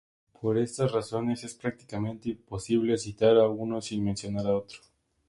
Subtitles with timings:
[0.41, 4.79] Por estas razones es prácticamente imposible citar a uno sin mencionar a otro.